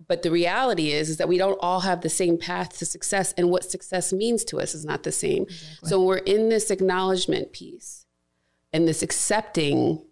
but 0.08 0.22
the 0.22 0.32
reality 0.32 0.92
is, 0.92 1.10
is 1.10 1.18
that 1.18 1.28
we 1.28 1.38
don't 1.38 1.58
all 1.62 1.82
have 1.82 2.02
the 2.02 2.10
same 2.10 2.38
path 2.38 2.78
to 2.78 2.86
success, 2.86 3.34
and 3.38 3.50
what 3.50 3.64
success 3.66 4.14
means 4.14 4.44
to 4.46 4.60
us 4.62 4.76
is 4.76 4.86
not 4.86 5.04
the 5.04 5.12
same. 5.12 5.48
So 5.84 5.98
when 6.00 6.08
we're 6.08 6.18
in 6.18 6.50
this 6.50 6.70
acknowledgement 6.72 7.52
piece 7.52 8.05
and 8.76 8.86
this 8.86 9.02
accepting 9.02 10.04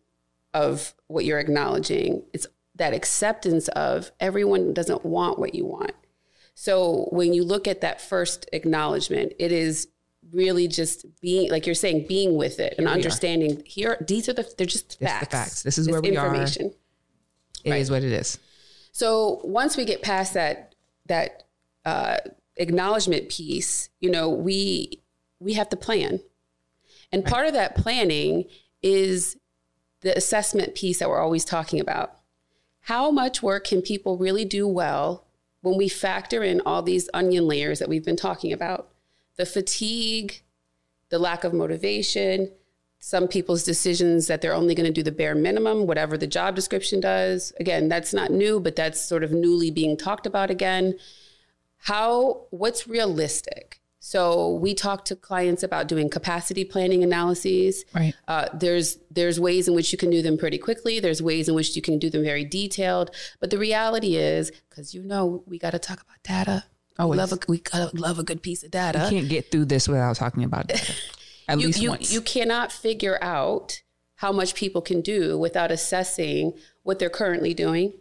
of 0.53 0.93
what 1.07 1.25
you're 1.25 1.39
acknowledging. 1.39 2.23
It's 2.31 2.47
that 2.75 2.93
acceptance 2.93 3.67
of 3.67 4.09
everyone 4.21 4.73
doesn't 4.73 5.03
want 5.03 5.37
what 5.37 5.53
you 5.53 5.65
want. 5.65 5.91
So 6.55 7.09
when 7.11 7.33
you 7.33 7.43
look 7.43 7.67
at 7.67 7.81
that 7.81 7.99
first 7.99 8.49
acknowledgement, 8.53 9.33
it 9.37 9.51
is 9.51 9.89
really 10.31 10.69
just 10.69 11.05
being 11.19 11.51
like 11.51 11.65
you're 11.65 11.75
saying 11.75 12.05
being 12.07 12.37
with 12.37 12.61
it 12.61 12.75
and 12.77 12.87
understanding 12.87 13.61
here 13.65 13.97
these 14.07 14.29
are 14.29 14.33
the 14.33 14.49
they're 14.57 14.65
just 14.65 14.97
the 14.97 15.05
facts 15.05 15.27
facts. 15.27 15.63
This 15.63 15.77
is 15.77 15.89
where 15.89 16.01
we 16.01 16.15
are. 16.15 16.25
information. 16.25 16.73
It 17.65 17.75
is 17.75 17.91
what 17.91 18.01
it 18.01 18.13
is. 18.13 18.39
So 18.93 19.41
once 19.43 19.75
we 19.75 19.83
get 19.83 20.01
past 20.01 20.35
that 20.35 20.75
that 21.07 21.43
uh, 21.83 22.17
acknowledgement 22.55 23.27
piece, 23.27 23.89
you 23.99 24.09
know, 24.09 24.29
we 24.29 25.01
we 25.41 25.53
have 25.53 25.67
to 25.69 25.75
plan, 25.75 26.21
and 27.13 27.23
part 27.23 27.45
of 27.45 27.53
that 27.53 27.75
planning 27.75 28.45
is 28.81 29.37
the 30.01 30.17
assessment 30.17 30.73
piece 30.73 30.97
that 30.97 31.07
we're 31.07 31.21
always 31.21 31.45
talking 31.45 31.79
about. 31.79 32.17
How 32.81 33.11
much 33.11 33.43
work 33.43 33.67
can 33.67 33.83
people 33.83 34.17
really 34.17 34.43
do 34.43 34.67
well 34.67 35.27
when 35.61 35.77
we 35.77 35.87
factor 35.87 36.43
in 36.43 36.59
all 36.65 36.81
these 36.81 37.09
onion 37.13 37.47
layers 37.47 37.77
that 37.79 37.87
we've 37.87 38.03
been 38.03 38.17
talking 38.17 38.51
about? 38.51 38.89
The 39.37 39.45
fatigue, 39.45 40.41
the 41.09 41.19
lack 41.19 41.43
of 41.43 41.53
motivation, 41.53 42.51
some 42.97 43.27
people's 43.27 43.63
decisions 43.63 44.25
that 44.25 44.41
they're 44.41 44.55
only 44.55 44.73
going 44.73 44.87
to 44.87 44.91
do 44.91 45.03
the 45.03 45.11
bare 45.11 45.35
minimum, 45.35 45.85
whatever 45.85 46.17
the 46.17 46.25
job 46.25 46.55
description 46.55 46.99
does. 46.99 47.53
Again, 47.59 47.89
that's 47.89 48.13
not 48.13 48.31
new, 48.31 48.59
but 48.59 48.75
that's 48.75 48.99
sort 48.99 49.23
of 49.23 49.31
newly 49.31 49.69
being 49.69 49.97
talked 49.97 50.25
about 50.25 50.49
again. 50.49 50.97
How, 51.77 52.47
what's 52.49 52.87
realistic? 52.87 53.82
So 54.05 54.55
we 54.55 54.73
talk 54.73 55.05
to 55.05 55.15
clients 55.15 55.63
about 55.63 55.87
doing 55.87 56.09
capacity 56.09 56.65
planning 56.65 57.05
analyses. 57.05 57.85
Right. 57.95 58.13
Uh, 58.27 58.49
there's 58.53 58.97
there's 59.09 59.39
ways 59.39 59.69
in 59.69 59.75
which 59.75 59.93
you 59.93 59.97
can 59.97 60.09
do 60.09 60.21
them 60.21 60.37
pretty 60.37 60.57
quickly. 60.57 60.99
There's 60.99 61.21
ways 61.21 61.47
in 61.47 61.55
which 61.55 61.73
you 61.73 61.81
can 61.81 61.99
do 61.99 62.09
them 62.09 62.21
very 62.21 62.43
detailed. 62.43 63.11
But 63.39 63.49
the 63.49 63.57
reality 63.57 64.17
is, 64.17 64.51
because 64.69 64.93
you 64.93 65.03
know 65.03 65.41
we 65.47 65.57
got 65.57 65.71
to 65.71 65.79
talk 65.79 66.01
about 66.01 66.21
data. 66.21 66.65
Always. 66.99 67.15
We 67.15 67.21
love 67.21 67.31
a, 67.31 67.39
we 67.47 67.59
gotta 67.59 67.95
love 67.95 68.19
a 68.19 68.23
good 68.23 68.43
piece 68.43 68.61
of 68.63 68.71
data. 68.71 69.07
You 69.09 69.19
can't 69.19 69.29
get 69.29 69.51
through 69.51 69.65
this 69.65 69.87
without 69.87 70.17
talking 70.17 70.43
about 70.43 70.67
data. 70.67 70.93
At 71.47 71.61
you, 71.61 71.67
least 71.67 71.81
you, 71.81 71.89
once. 71.91 72.11
you 72.11 72.19
cannot 72.19 72.73
figure 72.73 73.17
out 73.21 73.83
how 74.15 74.33
much 74.33 74.53
people 74.53 74.81
can 74.81 74.99
do 74.99 75.37
without 75.37 75.71
assessing 75.71 76.51
what 76.81 76.99
they're 76.99 77.09
currently 77.09 77.53
doing, 77.53 77.93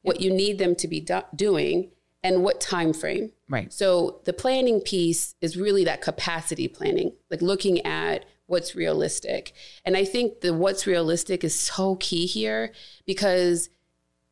what 0.00 0.22
you 0.22 0.32
need 0.32 0.56
them 0.56 0.74
to 0.76 0.88
be 0.88 1.00
do- 1.00 1.20
doing, 1.36 1.90
and 2.24 2.42
what 2.42 2.60
time 2.60 2.92
frame. 2.92 3.32
right. 3.48 3.72
So 3.72 4.20
the 4.24 4.32
planning 4.32 4.80
piece 4.80 5.34
is 5.40 5.56
really 5.56 5.84
that 5.84 6.02
capacity 6.02 6.68
planning, 6.68 7.12
like 7.30 7.42
looking 7.42 7.84
at 7.84 8.24
what's 8.46 8.74
realistic. 8.74 9.52
And 9.84 9.96
I 9.96 10.04
think 10.04 10.40
the 10.40 10.54
what's 10.54 10.86
realistic 10.86 11.42
is 11.42 11.58
so 11.58 11.96
key 11.96 12.26
here 12.26 12.72
because 13.06 13.70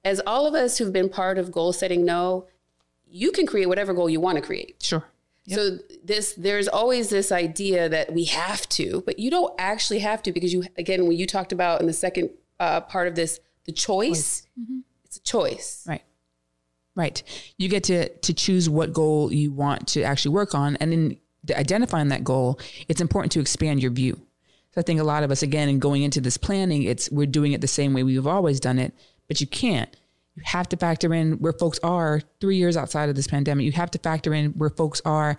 as 0.04 0.20
all 0.26 0.46
of 0.46 0.54
us 0.54 0.78
who've 0.78 0.92
been 0.92 1.08
part 1.08 1.38
of 1.38 1.50
goal 1.50 1.72
setting 1.72 2.04
know, 2.04 2.46
you 3.06 3.32
can 3.32 3.46
create 3.46 3.66
whatever 3.66 3.92
goal 3.92 4.08
you 4.08 4.20
want 4.20 4.36
to 4.36 4.42
create. 4.42 4.76
Sure. 4.82 5.04
So 5.48 5.78
this 6.04 6.34
there's 6.34 6.68
always 6.68 7.08
this 7.08 7.32
idea 7.32 7.88
that 7.88 8.12
we 8.12 8.24
have 8.26 8.68
to, 8.70 9.02
but 9.04 9.18
you 9.18 9.30
don't 9.30 9.52
actually 9.58 9.98
have 9.98 10.22
to 10.22 10.32
because 10.32 10.52
you 10.52 10.64
again 10.78 11.08
when 11.08 11.16
you 11.16 11.26
talked 11.26 11.50
about 11.50 11.80
in 11.80 11.88
the 11.88 11.92
second 11.92 12.30
uh, 12.60 12.82
part 12.82 13.08
of 13.08 13.16
this 13.16 13.40
the 13.64 13.72
choice, 13.72 14.46
it's 15.04 15.16
a 15.16 15.22
choice. 15.22 15.84
Right. 15.88 16.02
Right. 16.96 17.22
You 17.56 17.68
get 17.68 17.84
to 17.84 18.08
to 18.08 18.34
choose 18.34 18.68
what 18.68 18.92
goal 18.92 19.32
you 19.32 19.52
want 19.52 19.86
to 19.88 20.02
actually 20.02 20.34
work 20.34 20.54
on, 20.54 20.76
and 20.76 20.92
in 20.92 21.18
identifying 21.50 22.08
that 22.08 22.24
goal, 22.24 22.58
it's 22.88 23.00
important 23.00 23.32
to 23.32 23.40
expand 23.40 23.80
your 23.80 23.92
view. 23.92 24.20
So 24.74 24.80
I 24.80 24.82
think 24.82 25.00
a 25.00 25.04
lot 25.04 25.22
of 25.22 25.30
us, 25.30 25.42
again, 25.42 25.68
in 25.68 25.78
going 25.78 26.02
into 26.02 26.20
this 26.20 26.36
planning, 26.36 26.82
it's 26.82 27.10
we're 27.10 27.26
doing 27.26 27.52
it 27.52 27.60
the 27.60 27.68
same 27.68 27.92
way 27.92 28.02
we've 28.02 28.26
always 28.26 28.60
done 28.60 28.78
it, 28.78 28.94
but 29.28 29.40
you 29.40 29.46
can't. 29.46 29.94
You 30.36 30.42
have 30.46 30.68
to 30.68 30.76
factor 30.76 31.12
in 31.12 31.34
where 31.34 31.52
folks 31.52 31.80
are 31.82 32.22
three 32.40 32.56
years 32.56 32.76
outside 32.76 33.08
of 33.08 33.16
this 33.16 33.26
pandemic. 33.26 33.66
You 33.66 33.72
have 33.72 33.90
to 33.92 33.98
factor 33.98 34.32
in 34.32 34.50
where 34.52 34.70
folks 34.70 35.02
are 35.04 35.36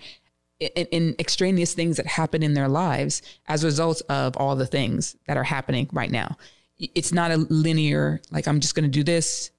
in, 0.59 0.85
in 0.91 1.15
extraneous 1.17 1.73
things 1.73 1.97
that 1.97 2.07
happen 2.07 2.43
in 2.43 2.53
their 2.53 2.67
lives 2.67 3.21
as 3.47 3.63
a 3.63 3.67
result 3.67 4.01
of 4.09 4.35
all 4.37 4.55
the 4.55 4.65
things 4.67 5.15
that 5.27 5.37
are 5.37 5.43
happening 5.43 5.89
right 5.93 6.11
now. 6.11 6.37
It's 6.77 7.13
not 7.13 7.31
a 7.31 7.37
linear, 7.37 8.21
like, 8.31 8.47
I'm 8.47 8.59
just 8.59 8.75
going 8.75 8.85
to 8.85 8.89
do 8.89 9.03
this 9.03 9.51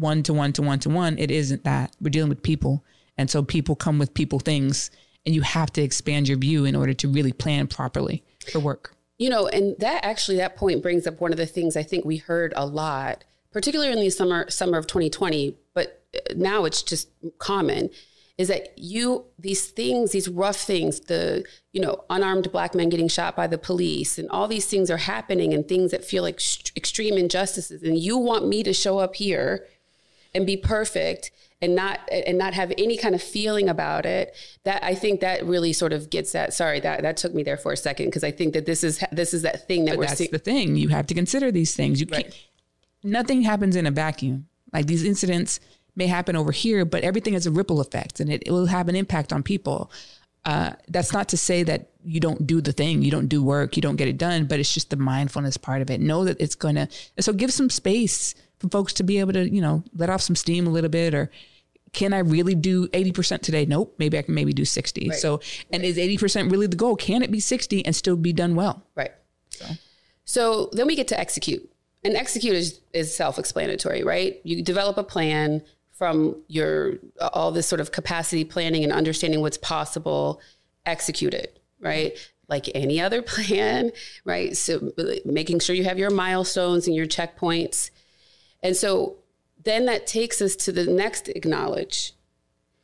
one 0.00 0.22
to 0.24 0.32
one 0.32 0.52
to 0.54 0.62
one 0.62 0.78
to 0.80 0.90
one. 0.90 1.18
It 1.18 1.30
isn't 1.30 1.64
that. 1.64 1.94
We're 2.00 2.10
dealing 2.10 2.30
with 2.30 2.42
people. 2.42 2.84
And 3.18 3.30
so 3.30 3.42
people 3.42 3.76
come 3.76 3.98
with 3.98 4.14
people 4.14 4.38
things, 4.38 4.90
and 5.26 5.34
you 5.34 5.42
have 5.42 5.70
to 5.74 5.82
expand 5.82 6.28
your 6.28 6.38
view 6.38 6.64
in 6.64 6.74
order 6.74 6.94
to 6.94 7.08
really 7.08 7.32
plan 7.32 7.66
properly 7.66 8.24
for 8.50 8.60
work. 8.60 8.96
You 9.18 9.28
know, 9.28 9.46
and 9.46 9.76
that 9.78 10.04
actually 10.04 10.38
that 10.38 10.56
point 10.56 10.82
brings 10.82 11.06
up 11.06 11.20
one 11.20 11.30
of 11.30 11.36
the 11.36 11.46
things 11.46 11.76
I 11.76 11.82
think 11.82 12.06
we 12.06 12.16
heard 12.16 12.54
a 12.56 12.64
lot, 12.64 13.24
particularly 13.52 13.92
in 13.92 14.00
the 14.00 14.08
summer 14.10 14.48
summer 14.48 14.78
of 14.78 14.86
2020, 14.86 15.56
but 15.74 16.02
uh, 16.14 16.34
now 16.34 16.64
it's 16.64 16.82
just 16.82 17.10
common 17.38 17.90
is 18.40 18.48
that 18.48 18.72
you 18.78 19.26
these 19.38 19.68
things 19.68 20.12
these 20.12 20.26
rough 20.26 20.56
things 20.56 21.00
the 21.00 21.44
you 21.74 21.80
know 21.80 22.02
unarmed 22.08 22.50
black 22.50 22.74
men 22.74 22.88
getting 22.88 23.06
shot 23.06 23.36
by 23.36 23.46
the 23.46 23.58
police 23.58 24.18
and 24.18 24.30
all 24.30 24.48
these 24.48 24.64
things 24.64 24.90
are 24.90 24.96
happening 24.96 25.52
and 25.52 25.68
things 25.68 25.90
that 25.90 26.02
feel 26.02 26.22
like 26.22 26.40
extreme 26.74 27.18
injustices 27.18 27.82
and 27.82 27.98
you 27.98 28.16
want 28.16 28.48
me 28.48 28.62
to 28.62 28.72
show 28.72 28.98
up 28.98 29.14
here 29.14 29.66
and 30.34 30.46
be 30.46 30.56
perfect 30.56 31.30
and 31.62 31.74
not 31.74 32.00
and 32.10 32.38
not 32.38 32.54
have 32.54 32.72
any 32.78 32.96
kind 32.96 33.14
of 33.14 33.22
feeling 33.22 33.68
about 33.68 34.06
it 34.06 34.34
that 34.64 34.82
i 34.82 34.94
think 34.94 35.20
that 35.20 35.44
really 35.44 35.72
sort 35.72 35.92
of 35.92 36.08
gets 36.08 36.32
that 36.32 36.54
sorry 36.54 36.80
that 36.80 37.02
that 37.02 37.16
took 37.16 37.34
me 37.34 37.42
there 37.42 37.58
for 37.58 37.72
a 37.72 37.76
second 37.76 38.06
because 38.06 38.24
i 38.24 38.30
think 38.30 38.54
that 38.54 38.64
this 38.64 38.82
is 38.82 39.04
this 39.12 39.34
is 39.34 39.42
that 39.42 39.66
thing 39.68 39.84
that 39.84 39.98
we're 39.98 40.06
That's 40.06 40.18
seeing 40.18 40.30
the 40.30 40.38
thing. 40.38 40.76
You 40.76 40.88
have 40.88 41.06
to 41.08 41.14
consider 41.14 41.50
these 41.50 41.74
things. 41.74 42.00
You 42.00 42.06
can't. 42.06 42.34
Nothing 43.02 43.42
happens 43.42 43.76
in 43.76 43.86
a 43.86 43.90
vacuum. 43.90 44.46
Like 44.72 44.86
these 44.86 45.04
incidents 45.04 45.60
may 45.96 46.06
happen 46.06 46.36
over 46.36 46.52
here, 46.52 46.84
but 46.84 47.02
everything 47.02 47.34
has 47.34 47.46
a 47.46 47.50
ripple 47.50 47.80
effect, 47.80 48.20
and 48.20 48.30
it, 48.30 48.42
it 48.46 48.50
will 48.50 48.66
have 48.66 48.88
an 48.88 48.96
impact 48.96 49.32
on 49.32 49.42
people. 49.42 49.90
Uh, 50.44 50.72
that's 50.88 51.12
not 51.12 51.28
to 51.28 51.36
say 51.36 51.62
that 51.62 51.90
you 52.02 52.18
don't 52.18 52.46
do 52.46 52.60
the 52.62 52.72
thing, 52.72 53.02
you 53.02 53.10
don't 53.10 53.26
do 53.28 53.42
work, 53.42 53.76
you 53.76 53.82
don't 53.82 53.96
get 53.96 54.08
it 54.08 54.16
done, 54.16 54.46
but 54.46 54.58
it's 54.58 54.72
just 54.72 54.88
the 54.88 54.96
mindfulness 54.96 55.56
part 55.56 55.82
of 55.82 55.90
it. 55.90 56.00
Know 56.00 56.24
that 56.24 56.40
it's 56.40 56.54
gonna. 56.54 56.88
So 57.18 57.32
give 57.32 57.52
some 57.52 57.70
space 57.70 58.34
for 58.60 58.68
folks 58.68 58.92
to 58.94 59.02
be 59.02 59.18
able 59.18 59.32
to, 59.32 59.48
you 59.48 59.60
know, 59.60 59.82
let 59.96 60.10
off 60.10 60.20
some 60.20 60.36
steam 60.36 60.66
a 60.66 60.70
little 60.70 60.90
bit, 60.90 61.14
or 61.14 61.30
can 61.92 62.12
I 62.12 62.18
really 62.20 62.54
do 62.54 62.86
80% 62.88 63.40
today? 63.40 63.66
Nope. 63.66 63.94
Maybe 63.98 64.18
I 64.18 64.22
can 64.22 64.34
maybe 64.34 64.52
do 64.52 64.64
60. 64.64 65.10
So, 65.12 65.40
and 65.72 65.82
is 65.82 65.96
80% 65.96 66.50
really 66.50 66.66
the 66.66 66.76
goal? 66.76 66.94
Can 66.94 67.22
it 67.22 67.30
be 67.30 67.40
60 67.40 67.84
and 67.84 67.96
still 67.96 68.16
be 68.16 68.32
done 68.32 68.54
well? 68.54 68.84
Right. 68.94 69.12
So. 70.24 70.70
then 70.72 70.86
we 70.86 70.94
get 70.94 71.08
to 71.08 71.18
execute. 71.18 71.68
And 72.04 72.16
execute 72.16 72.54
is, 72.54 72.80
is 72.92 73.14
self-explanatory, 73.14 74.04
right? 74.04 74.40
You 74.44 74.62
develop 74.62 74.96
a 74.96 75.04
plan 75.04 75.62
from 76.00 76.34
your 76.48 76.94
all 77.20 77.52
this 77.52 77.66
sort 77.66 77.78
of 77.78 77.92
capacity 77.92 78.42
planning 78.42 78.84
and 78.84 78.90
understanding 78.92 79.42
what's 79.42 79.58
possible, 79.58 80.40
execute 80.86 81.34
it, 81.34 81.60
right? 81.78 82.16
Like 82.48 82.70
any 82.74 83.02
other 83.02 83.20
plan, 83.34 83.92
right? 84.24 84.56
So 84.56 84.92
making 85.26 85.60
sure 85.60 85.76
you 85.76 85.84
have 85.84 85.98
your 85.98 86.08
milestones 86.08 86.86
and 86.86 86.96
your 86.96 87.04
checkpoints. 87.04 87.90
And 88.62 88.76
so 88.76 89.16
then 89.62 89.86
that 89.86 90.06
takes 90.06 90.40
us 90.42 90.56
to 90.56 90.72
the 90.72 90.84
next 90.86 91.28
acknowledge. 91.28 92.14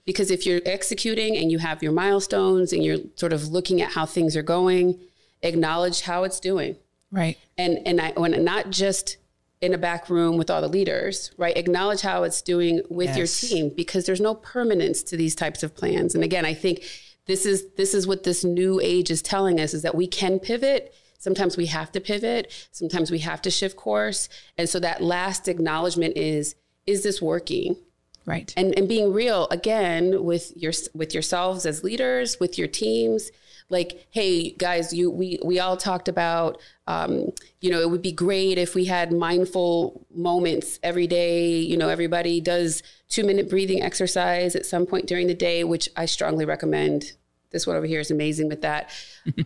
Because 0.04 0.30
if 0.30 0.47
you're 0.47 0.61
executing 0.64 1.37
and 1.37 1.50
you 1.50 1.59
have 1.59 1.83
your 1.83 1.92
milestones 1.92 2.73
and 2.73 2.85
you're 2.85 2.99
sort 3.16 3.33
of 3.33 3.49
looking 3.49 3.83
at 3.83 3.92
how 3.92 4.06
things 4.06 4.37
are 4.37 4.42
going, 4.42 4.99
acknowledge 5.42 6.02
how 6.02 6.25
it's 6.25 6.40
doing 6.40 6.76
Right. 7.11 7.37
and 7.59 7.78
and 7.87 8.00
I 8.00 8.12
when 8.16 8.45
not 8.45 8.71
just 8.71 9.16
in 9.61 9.73
a 9.75 9.78
back 9.78 10.09
room 10.11 10.37
with 10.37 10.50
all 10.50 10.61
the 10.61 10.68
leaders, 10.68 11.30
right? 11.38 11.56
Acknowledge 11.56 12.02
how 12.02 12.23
it's 12.25 12.42
doing 12.42 12.83
with 12.90 13.16
Yes. 13.16 13.42
your 13.42 13.50
team 13.50 13.73
because 13.75 14.04
there's 14.06 14.21
no 14.21 14.35
permanence 14.35 15.02
to 15.04 15.16
these 15.16 15.35
types 15.35 15.62
of 15.62 15.75
plans. 15.75 16.14
And 16.14 16.23
again, 16.23 16.45
I 16.45 16.54
think 16.54 16.85
this 17.26 17.45
is 17.47 17.66
this 17.76 17.95
is 17.95 18.06
what 18.06 18.23
this 18.23 18.45
new 18.45 18.80
age 18.80 19.11
is 19.11 19.23
telling 19.23 19.59
us 19.61 19.75
is 19.75 19.83
that 19.83 19.95
we 19.95 20.06
can 20.06 20.38
pivot. 20.38 20.95
Sometimes 21.18 21.56
we 21.56 21.66
have 21.66 21.92
to 21.92 22.00
pivot. 22.00 22.68
Sometimes 22.73 23.11
we 23.11 23.18
have 23.20 23.42
to 23.42 23.50
shift 23.50 23.76
course. 23.76 24.28
And 24.58 24.68
so 24.68 24.78
that 24.80 25.02
last 25.02 25.49
acknowledgement 25.49 26.16
is 26.16 26.54
is 26.87 27.02
this 27.02 27.20
working? 27.20 27.76
Right. 28.25 28.52
and 28.56 28.76
and 28.76 28.88
being 28.88 29.12
real 29.12 29.46
again 29.52 30.25
with 30.25 30.52
your 30.56 30.73
with 30.94 31.14
yourselves 31.14 31.64
as 31.64 31.85
leaders 31.85 32.40
with 32.40 32.58
your 32.58 32.66
teams 32.66 33.30
like 33.70 34.04
hey 34.11 34.50
guys 34.50 34.92
you 34.92 35.12
we 35.12 35.38
we 35.44 35.61
all 35.61 35.76
talked 35.76 36.08
about 36.08 36.61
um, 36.88 37.30
you 37.61 37.70
know 37.70 37.80
it 37.80 37.88
would 37.88 38.02
be 38.02 38.11
great 38.11 38.58
if 38.58 38.75
we 38.75 38.87
had 38.87 39.12
mindful 39.12 40.04
moments 40.12 40.80
every 40.82 41.06
day 41.06 41.56
you 41.56 41.76
know 41.76 41.88
everybody 41.88 42.40
does 42.40 42.82
two 43.08 43.23
minute 43.23 43.49
breathing 43.49 43.80
exercise 43.80 44.56
at 44.56 44.66
some 44.66 44.87
point 44.87 45.06
during 45.06 45.28
the 45.28 45.35
day 45.35 45.62
which 45.62 45.88
i 45.96 46.04
strongly 46.04 46.44
recommend 46.44 47.12
this 47.50 47.64
one 47.64 47.76
over 47.76 47.87
here 47.87 48.00
is 48.00 48.11
amazing 48.11 48.49
with 48.49 48.62
that 48.62 48.90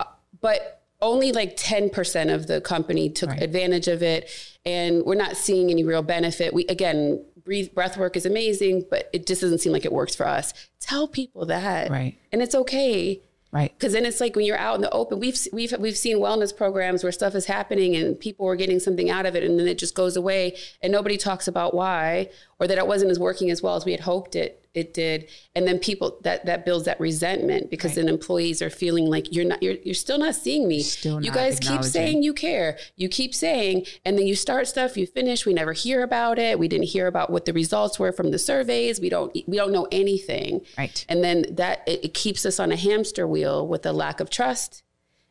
Uh, 0.00 0.04
but 0.40 0.79
only 1.02 1.32
like 1.32 1.56
10% 1.56 2.34
of 2.34 2.46
the 2.46 2.60
company 2.60 3.08
took 3.08 3.30
advantage 3.30 3.88
of 3.88 4.02
it. 4.02 4.30
And 4.64 5.04
we're 5.04 5.14
not 5.14 5.36
seeing 5.36 5.70
any 5.70 5.84
real 5.84 6.02
benefit. 6.02 6.52
We 6.52 6.66
again 6.66 7.24
breathe 7.42 7.72
breath 7.74 7.96
work 7.96 8.16
is 8.16 8.26
amazing 8.26 8.84
but 8.90 9.08
it 9.14 9.26
just 9.26 9.40
doesn't 9.40 9.58
seem 9.58 9.72
like 9.72 9.84
it 9.84 9.92
works 9.92 10.14
for 10.14 10.26
us. 10.26 10.52
Tell 10.78 11.08
people 11.08 11.46
that. 11.46 11.90
Right. 11.90 12.16
and 12.32 12.42
it's 12.42 12.54
okay. 12.54 13.22
Right. 13.52 13.72
because 13.76 13.94
then 13.94 14.04
it's 14.06 14.20
like 14.20 14.36
when 14.36 14.44
you're 14.44 14.56
out 14.56 14.76
in 14.76 14.80
the 14.80 14.90
open 14.90 15.18
we've 15.18 15.36
we've 15.52 15.74
we've 15.80 15.96
seen 15.96 16.18
wellness 16.18 16.56
programs 16.56 17.02
where 17.02 17.10
stuff 17.10 17.34
is 17.34 17.46
happening 17.46 17.96
and 17.96 18.20
people 18.20 18.46
are 18.46 18.54
getting 18.54 18.78
something 18.78 19.10
out 19.10 19.26
of 19.26 19.34
it 19.34 19.42
and 19.42 19.58
then 19.58 19.66
it 19.66 19.76
just 19.76 19.96
goes 19.96 20.16
away 20.16 20.56
and 20.80 20.92
nobody 20.92 21.16
talks 21.16 21.48
about 21.48 21.74
why 21.74 22.28
or 22.60 22.66
that 22.68 22.78
it 22.78 22.86
wasn't 22.86 23.10
as 23.10 23.18
working 23.18 23.50
as 23.50 23.62
well 23.62 23.74
as 23.74 23.84
we 23.84 23.92
had 23.92 24.00
hoped 24.00 24.36
it 24.36 24.56
it 24.72 24.94
did. 24.94 25.28
And 25.56 25.66
then 25.66 25.80
people 25.80 26.18
that 26.22 26.46
that 26.46 26.64
builds 26.64 26.84
that 26.84 27.00
resentment 27.00 27.70
because 27.70 27.90
Right. 27.90 28.04
then 28.04 28.08
employees 28.08 28.62
are 28.62 28.70
feeling 28.70 29.06
like 29.06 29.32
you're 29.34 29.44
not 29.44 29.60
you're, 29.60 29.74
you're 29.82 29.94
still 29.94 30.18
not 30.18 30.36
seeing 30.36 30.68
me. 30.68 30.80
Still 30.80 31.20
you 31.24 31.32
guys 31.32 31.58
keep 31.58 31.82
saying 31.82 32.22
you 32.22 32.32
care. 32.32 32.78
You 32.94 33.08
keep 33.08 33.34
saying 33.34 33.86
and 34.04 34.16
then 34.16 34.28
you 34.28 34.36
start 34.36 34.68
stuff 34.68 34.96
you 34.96 35.08
finish 35.08 35.44
we 35.44 35.54
never 35.54 35.72
hear 35.72 36.04
about 36.04 36.38
it. 36.38 36.56
We 36.56 36.68
didn't 36.68 36.86
hear 36.86 37.08
about 37.08 37.30
what 37.30 37.46
the 37.46 37.52
results 37.52 37.98
were 37.98 38.12
from 38.12 38.30
the 38.30 38.38
surveys. 38.38 39.00
We 39.00 39.08
don't 39.08 39.36
we 39.48 39.56
don't 39.56 39.72
know 39.72 39.88
anything. 39.90 40.60
Right. 40.78 41.04
and 41.08 41.24
then 41.24 41.46
that 41.50 41.82
it, 41.88 42.04
it 42.04 42.14
keeps 42.14 42.46
us 42.46 42.60
on 42.60 42.70
a 42.70 42.76
hamster 42.76 43.26
wheel 43.26 43.66
with 43.66 43.84
a 43.86 43.92
lack 43.92 44.20
of 44.20 44.30
trust. 44.30 44.84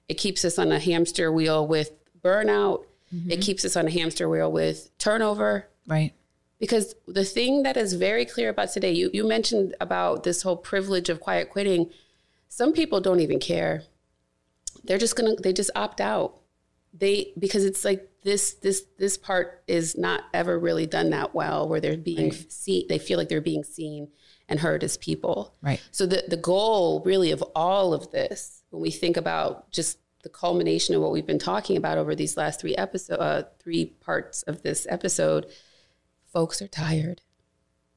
It 0.10 0.16
keeps 0.16 0.44
us 0.44 0.60
on 0.60 0.70
a 0.74 0.80
hamster 0.80 1.32
wheel 1.32 1.66
with 1.66 1.92
burnout. 2.22 2.84
Mm-hmm. 3.16 3.32
it 3.32 3.42
keeps 3.42 3.64
us 3.64 3.78
on 3.78 3.88
a 3.88 3.90
hamster 3.90 4.28
wheel 4.28 4.52
with 4.52 4.92
turnover. 5.00 5.68
Right. 5.88 6.12
Because 6.60 6.94
the 7.08 7.24
thing 7.24 7.64
that 7.64 7.78
is 7.78 7.94
very 7.94 8.26
clear 8.26 8.50
about 8.50 8.72
today 8.72 8.92
you, 8.92 9.10
you 9.14 9.28
mentioned 9.28 9.76
about 9.80 10.24
this 10.24 10.42
whole 10.42 10.58
privilege 10.58 11.10
of 11.10 11.20
quiet 11.20 11.50
quitting. 11.50 11.90
Some 12.50 12.74
people 12.74 13.00
don't 13.00 13.22
even 13.22 13.40
care. 13.40 13.84
They're 14.84 14.98
just 14.98 15.16
gonna 15.16 15.36
they 15.36 15.54
just 15.54 15.72
opt 15.76 16.02
out. 16.02 16.40
They 16.94 17.34
because 17.38 17.64
it's 17.66 17.86
like 17.86 18.10
this 18.24 18.54
this 18.54 18.86
this 18.98 19.18
part 19.18 19.64
is 19.68 19.98
not 19.98 20.24
ever 20.34 20.60
really 20.60 20.86
done 20.86 21.12
that 21.12 21.34
well 21.34 21.70
where 21.70 21.80
they're 21.80 21.98
being 21.98 22.32
seen 22.32 22.86
they 22.90 23.00
feel 23.00 23.18
like 23.18 23.30
they're 23.30 23.42
being 23.42 23.64
seen 23.64 24.10
and 24.50 24.60
heard 24.60 24.84
as 24.84 24.98
people. 24.98 25.56
Right. 25.62 25.82
so 25.92 26.06
the 26.06 26.24
the 26.28 26.38
goal 26.38 27.02
really 27.06 27.32
of 27.32 27.42
all 27.56 27.94
of 27.94 28.12
this 28.12 28.64
when 28.72 28.82
we 28.82 28.92
think 28.92 29.16
about 29.16 29.72
just 29.72 30.00
the 30.24 30.30
culmination 30.30 30.96
of 30.96 31.02
what 31.02 31.12
we've 31.12 31.26
been 31.26 31.40
talking 31.40 31.78
about 31.78 31.98
over 31.98 32.14
these 32.14 32.36
last 32.36 32.60
three 32.60 32.76
episode 32.76 33.20
uh, 33.20 33.44
three 33.60 33.86
parts 33.86 34.42
of 34.44 34.64
this 34.64 34.86
episode 34.90 35.46
folks 36.32 36.62
are 36.62 36.68
tired 36.68 37.22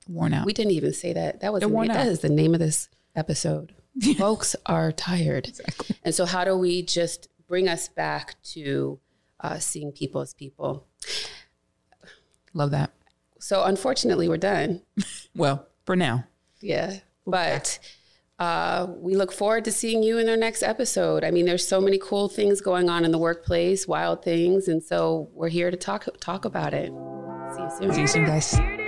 Worn 0.09 0.35
out. 0.35 0.47
we 0.47 0.53
didn't 0.53 0.73
even 0.73 0.93
say 0.93 1.13
that. 1.13 1.41
That 1.41 1.53
was 1.53 1.61
They're 1.61 1.69
the 1.69 1.75
worn 1.75 1.89
name, 1.89 1.97
out. 1.97 2.05
that 2.05 2.11
is 2.11 2.21
the 2.21 2.29
name 2.29 2.55
of 2.55 2.61
this 2.61 2.89
episode. 3.15 3.75
Folks 4.19 4.57
are 4.67 4.91
tired, 4.91 5.49
Exactly. 5.49 5.97
and 6.03 6.15
so 6.15 6.25
how 6.25 6.45
do 6.45 6.57
we 6.57 6.83
just 6.83 7.29
bring 7.47 7.69
us 7.69 7.89
back 7.89 8.35
to 8.43 8.99
uh, 9.41 9.59
seeing 9.59 9.93
people 9.93 10.21
as 10.23 10.33
people? 10.35 10.87
Love 12.55 12.71
that. 12.71 12.91
So 13.39 13.65
unfortunately, 13.65 14.29
we're 14.29 14.37
done. 14.39 14.83
Well, 15.35 15.67
for 15.87 15.95
now. 15.97 16.25
Yeah, 16.61 16.99
but 17.27 17.79
uh, 18.39 18.87
we 18.97 19.15
look 19.17 19.33
forward 19.33 19.65
to 19.65 19.73
seeing 19.73 20.03
you 20.03 20.19
in 20.19 20.29
our 20.29 20.37
next 20.37 20.63
episode. 20.63 21.25
I 21.25 21.31
mean, 21.31 21.47
there's 21.47 21.67
so 21.67 21.81
many 21.81 21.99
cool 21.99 22.29
things 22.29 22.61
going 22.61 22.91
on 22.91 23.05
in 23.05 23.13
the 23.13 23.19
workplace, 23.19 23.87
wild 23.89 24.23
things, 24.23 24.69
and 24.69 24.83
so 24.83 25.31
we're 25.33 25.49
here 25.49 25.71
to 25.71 25.77
talk 25.77 26.07
talk 26.21 26.45
about 26.45 26.75
it. 26.75 26.93
Soon. 27.79 27.93
See 27.95 28.01
you 28.03 28.07
soon, 28.07 28.25
guys. 28.27 28.82